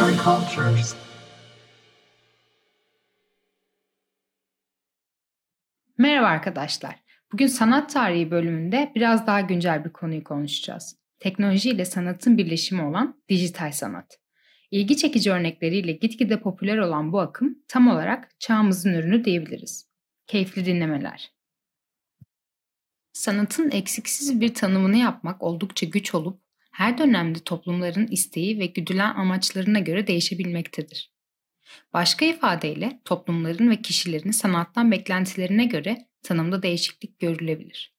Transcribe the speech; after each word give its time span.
and 0.00 0.18
Cultures. 0.18 0.96
Merhaba 5.98 6.26
arkadaşlar. 6.26 6.96
Bugün 7.32 7.46
sanat 7.46 7.92
tarihi 7.92 8.30
bölümünde 8.30 8.92
biraz 8.94 9.26
daha 9.26 9.40
güncel 9.40 9.84
bir 9.84 9.90
konuyu 9.90 10.24
konuşacağız. 10.24 10.96
Teknoloji 11.18 11.70
ile 11.70 11.84
sanatın 11.84 12.38
birleşimi 12.38 12.82
olan 12.82 13.22
dijital 13.28 13.72
sanat. 13.72 14.18
İlgi 14.70 14.96
çekici 14.96 15.32
örnekleriyle 15.32 15.92
gitgide 15.92 16.40
popüler 16.40 16.78
olan 16.78 17.12
bu 17.12 17.20
akım 17.20 17.58
tam 17.68 17.88
olarak 17.88 18.40
çağımızın 18.40 18.94
ürünü 18.94 19.24
diyebiliriz. 19.24 19.90
Keyifli 20.26 20.64
dinlemeler. 20.64 21.32
Sanatın 23.12 23.70
eksiksiz 23.70 24.40
bir 24.40 24.54
tanımını 24.54 24.96
yapmak 24.96 25.42
oldukça 25.42 25.86
güç 25.86 26.14
olup 26.14 26.45
her 26.76 26.98
dönemde 26.98 27.38
toplumların 27.38 28.06
isteği 28.06 28.58
ve 28.58 28.66
güdülen 28.66 29.14
amaçlarına 29.14 29.78
göre 29.78 30.06
değişebilmektedir. 30.06 31.12
Başka 31.92 32.24
ifadeyle 32.24 33.00
toplumların 33.04 33.70
ve 33.70 33.82
kişilerin 33.82 34.30
sanattan 34.30 34.90
beklentilerine 34.90 35.64
göre 35.64 36.08
tanımda 36.22 36.62
değişiklik 36.62 37.18
görülebilir. 37.18 37.94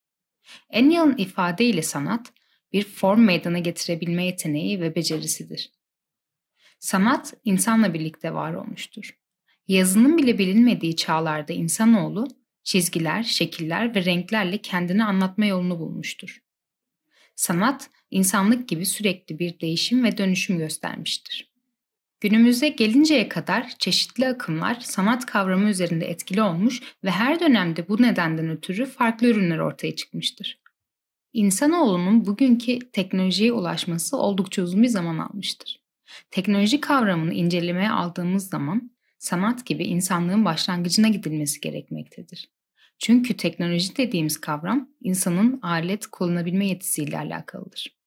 En 0.69 0.89
yalın 0.89 1.17
ifadeyle 1.17 1.81
sanat, 1.81 2.33
bir 2.73 2.83
form 2.83 3.21
meydana 3.21 3.59
getirebilme 3.59 4.25
yeteneği 4.25 4.81
ve 4.81 4.95
becerisidir. 4.95 5.71
Sanat, 6.79 7.33
insanla 7.43 7.93
birlikte 7.93 8.33
var 8.33 8.53
olmuştur. 8.53 9.17
Yazının 9.67 10.17
bile 10.17 10.37
bilinmediği 10.37 10.95
çağlarda 10.95 11.53
insanoğlu, 11.53 12.27
çizgiler, 12.63 13.23
şekiller 13.23 13.95
ve 13.95 14.05
renklerle 14.05 14.57
kendini 14.57 15.03
anlatma 15.03 15.45
yolunu 15.45 15.79
bulmuştur. 15.79 16.46
Sanat, 17.37 17.89
insanlık 18.11 18.67
gibi 18.67 18.85
sürekli 18.85 19.39
bir 19.39 19.59
değişim 19.59 20.03
ve 20.03 20.17
dönüşüm 20.17 20.57
göstermiştir. 20.57 21.51
Günümüze 22.19 22.69
gelinceye 22.69 23.29
kadar 23.29 23.73
çeşitli 23.79 24.27
akımlar 24.27 24.79
sanat 24.79 25.25
kavramı 25.25 25.69
üzerinde 25.69 26.05
etkili 26.05 26.41
olmuş 26.41 26.81
ve 27.03 27.11
her 27.11 27.39
dönemde 27.39 27.87
bu 27.87 28.01
nedenden 28.01 28.49
ötürü 28.49 28.85
farklı 28.85 29.27
ürünler 29.27 29.57
ortaya 29.57 29.95
çıkmıştır. 29.95 30.59
İnsanoğlunun 31.33 32.25
bugünkü 32.25 32.79
teknolojiye 32.79 33.51
ulaşması 33.51 34.17
oldukça 34.17 34.61
uzun 34.61 34.83
bir 34.83 34.87
zaman 34.87 35.17
almıştır. 35.17 35.81
Teknoloji 36.31 36.81
kavramını 36.81 37.33
incelemeye 37.33 37.89
aldığımız 37.89 38.49
zaman 38.49 38.91
sanat 39.19 39.65
gibi 39.65 39.83
insanlığın 39.83 40.45
başlangıcına 40.45 41.07
gidilmesi 41.07 41.61
gerekmektedir. 41.61 42.49
Çünkü 42.99 43.37
teknoloji 43.37 43.97
dediğimiz 43.97 44.41
kavram 44.41 44.89
insanın 45.01 45.59
alet 45.61 46.07
kullanabilme 46.07 46.67
yetisiyle 46.67 47.17
alakalıdır. 47.17 47.97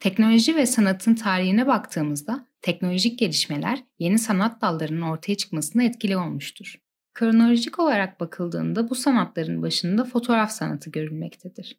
Teknoloji 0.00 0.56
ve 0.56 0.66
sanatın 0.66 1.14
tarihine 1.14 1.66
baktığımızda 1.66 2.46
teknolojik 2.60 3.18
gelişmeler 3.18 3.84
yeni 3.98 4.18
sanat 4.18 4.62
dallarının 4.62 5.02
ortaya 5.02 5.34
çıkmasına 5.34 5.82
etkili 5.82 6.16
olmuştur. 6.16 6.78
Kronolojik 7.14 7.78
olarak 7.78 8.20
bakıldığında 8.20 8.90
bu 8.90 8.94
sanatların 8.94 9.62
başında 9.62 10.04
fotoğraf 10.04 10.50
sanatı 10.50 10.90
görülmektedir. 10.90 11.78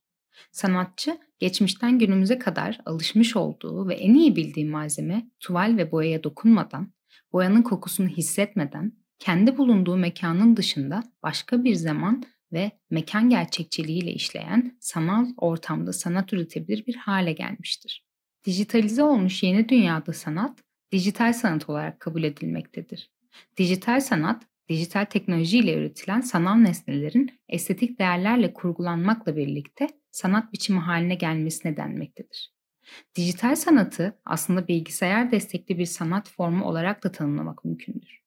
Sanatçı 0.51 1.17
geçmişten 1.39 1.99
günümüze 1.99 2.39
kadar 2.39 2.81
alışmış 2.85 3.35
olduğu 3.35 3.87
ve 3.87 3.95
en 3.95 4.13
iyi 4.13 4.35
bildiği 4.35 4.65
malzeme 4.65 5.27
tuval 5.39 5.77
ve 5.77 5.91
boyaya 5.91 6.23
dokunmadan, 6.23 6.93
boyanın 7.33 7.61
kokusunu 7.61 8.07
hissetmeden, 8.07 8.93
kendi 9.23 9.57
bulunduğu 9.57 9.97
mekanın 9.97 10.57
dışında 10.57 11.03
başka 11.23 11.63
bir 11.63 11.75
zaman 11.75 12.23
ve 12.53 12.71
mekan 12.89 13.29
gerçekçiliğiyle 13.29 14.11
işleyen 14.11 14.77
sanal 14.79 15.27
ortamda 15.37 15.93
sanat 15.93 16.33
üretebilir 16.33 16.85
bir 16.85 16.95
hale 16.95 17.33
gelmiştir. 17.33 18.05
Dijitalize 18.45 19.03
olmuş 19.03 19.43
yeni 19.43 19.69
dünyada 19.69 20.13
sanat, 20.13 20.59
dijital 20.91 21.33
sanat 21.33 21.69
olarak 21.69 21.99
kabul 21.99 22.23
edilmektedir. 22.23 23.11
Dijital 23.57 23.99
sanat, 23.99 24.43
dijital 24.69 25.05
teknoloji 25.05 25.57
ile 25.57 25.73
üretilen 25.73 26.21
sanal 26.21 26.55
nesnelerin 26.55 27.31
estetik 27.49 27.99
değerlerle 27.99 28.53
kurgulanmakla 28.53 29.35
birlikte 29.35 29.87
sanat 30.11 30.53
biçimi 30.53 30.79
haline 30.79 31.15
gelmesine 31.15 31.77
denmektedir. 31.77 32.53
Dijital 33.15 33.55
sanatı 33.55 34.19
aslında 34.25 34.67
bilgisayar 34.67 35.31
destekli 35.31 35.77
bir 35.77 35.85
sanat 35.85 36.29
formu 36.29 36.65
olarak 36.65 37.03
da 37.03 37.11
tanımlamak 37.11 37.65
mümkündür. 37.65 38.22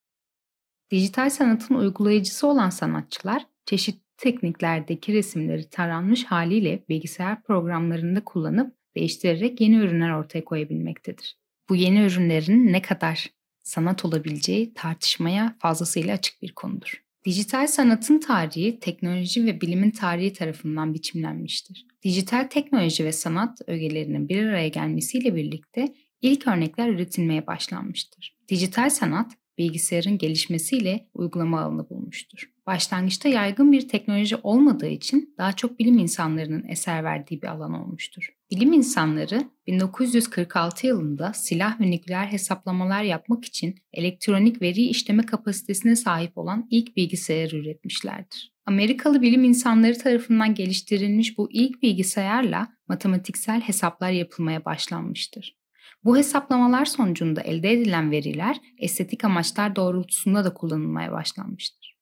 Dijital 0.91 1.30
sanatın 1.30 1.74
uygulayıcısı 1.74 2.47
olan 2.47 2.70
sanatçılar 2.70 3.47
çeşitli 3.66 4.06
tekniklerdeki 4.16 5.12
resimleri 5.12 5.70
taranmış 5.70 6.24
haliyle 6.24 6.84
bilgisayar 6.88 7.42
programlarında 7.42 8.24
kullanıp 8.24 8.74
değiştirerek 8.97 9.60
yeni 9.60 9.76
ürünler 9.76 10.10
ortaya 10.10 10.44
koyabilmektedir. 10.44 11.38
Bu 11.69 11.76
yeni 11.76 12.00
ürünlerin 12.00 12.72
ne 12.72 12.82
kadar 12.82 13.30
sanat 13.62 14.04
olabileceği 14.04 14.74
tartışmaya 14.74 15.56
fazlasıyla 15.58 16.14
açık 16.14 16.42
bir 16.42 16.52
konudur. 16.52 17.03
Dijital 17.24 17.66
sanatın 17.66 18.18
tarihi 18.18 18.80
teknoloji 18.80 19.44
ve 19.47 19.60
bilimin 19.60 19.91
tarihi 19.91 20.32
tarafından 20.32 20.94
biçimlenmiştir. 20.94 21.86
Dijital 22.04 22.44
teknoloji 22.44 23.04
ve 23.04 23.12
sanat 23.12 23.58
ögelerinin 23.66 24.28
bir 24.28 24.47
araya 24.47 24.68
gelmesiyle 24.68 25.34
birlikte 25.34 25.94
ilk 26.22 26.47
örnekler 26.48 26.88
üretilmeye 26.88 27.47
başlanmıştır. 27.47 28.36
Dijital 28.48 28.91
sanat 28.91 29.32
bilgisayarın 29.59 30.19
gelişmesiyle 30.19 31.09
uygulama 31.15 31.61
alanı 31.61 31.91
bulmuştur. 31.91 32.50
Başlangıçta 32.67 33.28
yaygın 33.28 33.72
bir 33.72 33.89
teknoloji 33.89 34.37
olmadığı 34.37 34.89
için 34.89 35.34
daha 35.39 35.53
çok 35.53 35.78
bilim 35.78 35.99
insanlarının 35.99 36.65
eser 36.69 37.05
verdiği 37.05 37.43
bir 37.43 37.47
alan 37.47 37.72
olmuştur. 37.72 38.37
Bilim 38.50 38.72
insanları 38.72 39.43
1946 39.66 40.87
yılında 40.87 41.33
silah 41.33 41.81
ve 41.81 41.91
nükleer 41.91 42.27
hesaplamalar 42.27 43.03
yapmak 43.03 43.45
için 43.45 43.75
elektronik 43.93 44.62
veri 44.62 44.83
işleme 44.83 45.27
kapasitesine 45.27 45.97
sahip 45.97 46.39
olan 46.39 46.66
ilk 46.71 46.97
bilgisayarı 46.97 47.56
üretmişlerdir. 47.56 48.56
Amerikalı 48.66 49.22
bilim 49.22 49.45
insanları 49.45 49.99
tarafından 49.99 50.55
geliştirilmiş 50.55 51.39
bu 51.39 51.49
ilk 51.53 51.83
bilgisayarla 51.83 52.69
matematiksel 52.89 53.61
hesaplar 53.61 54.11
yapılmaya 54.11 54.65
başlanmıştır. 54.65 55.56
Bu 56.04 56.16
hesaplamalar 56.16 56.84
sonucunda 56.84 57.41
elde 57.41 57.72
edilen 57.72 58.10
veriler 58.10 58.56
estetik 58.78 59.24
amaçlar 59.24 59.76
doğrultusunda 59.76 60.44
da 60.44 60.54
kullanılmaya 60.54 61.12
başlanmıştır. 61.12 61.97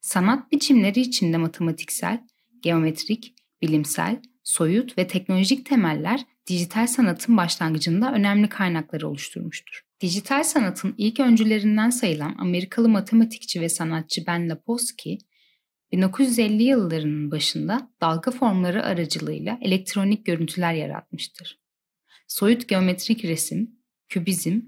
Sanat 0.00 0.52
biçimleri 0.52 1.00
içinde 1.00 1.36
matematiksel, 1.36 2.26
geometrik, 2.62 3.34
bilimsel, 3.62 4.22
soyut 4.42 4.98
ve 4.98 5.06
teknolojik 5.06 5.66
temeller 5.66 6.20
dijital 6.46 6.86
sanatın 6.86 7.36
başlangıcında 7.36 8.12
önemli 8.12 8.48
kaynakları 8.48 9.08
oluşturmuştur. 9.08 9.80
Dijital 10.00 10.42
sanatın 10.42 10.94
ilk 10.98 11.20
öncülerinden 11.20 11.90
sayılan 11.90 12.36
Amerikalı 12.38 12.88
matematikçi 12.88 13.60
ve 13.60 13.68
sanatçı 13.68 14.26
Ben 14.26 14.50
Lapowski, 14.50 15.18
1950 15.92 16.62
yıllarının 16.62 17.30
başında 17.30 17.90
dalga 18.00 18.30
formları 18.30 18.84
aracılığıyla 18.84 19.58
elektronik 19.62 20.26
görüntüler 20.26 20.74
yaratmıştır 20.74 21.59
soyut 22.30 22.68
geometrik 22.68 23.24
resim, 23.24 23.70
kübizm, 24.08 24.60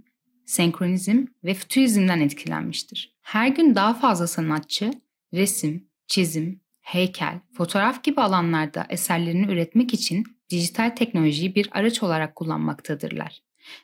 senkronizm 0.47 1.27
ve 1.45 1.55
fütürizmden 1.55 2.21
etkilenmiştir. 2.21 3.17
Her 3.21 3.49
gün 3.49 3.75
daha 3.75 3.95
fazla 3.95 4.27
sanatçı 4.27 4.91
resim, 5.35 5.89
çizim, 6.07 6.61
heykel, 6.81 7.41
fotoğraf 7.57 8.05
gibi 8.05 8.21
alanlarda 8.21 8.87
eserlerini 8.89 9.53
üretmek 9.53 9.95
için 9.95 10.25
dijital 10.51 10.91
teknolojiyi 10.91 11.55
bir 11.55 11.69
araç 11.73 12.03
olarak 12.03 12.37
kullanmaktadırlar. 12.37 13.43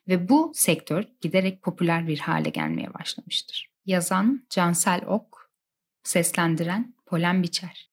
Ve 0.08 0.28
bu 0.28 0.52
sektör 0.54 1.04
giderek 1.20 1.62
popüler 1.62 2.08
bir 2.08 2.18
hale 2.18 2.50
gelmeye 2.50 2.94
başlamıştır. 2.94 3.70
Yazan 3.86 4.46
Cansel 4.50 5.00
Ok, 5.06 5.50
seslendiren 6.02 6.94
Polen 7.06 7.42
Biçer. 7.42 7.86